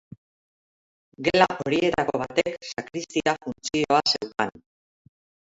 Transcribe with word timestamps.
Gela 1.27 1.47
horietako 1.65 2.21
batek 2.23 2.57
sakristia 2.71 3.37
funtzioa 3.45 4.03
zeukan. 4.17 4.53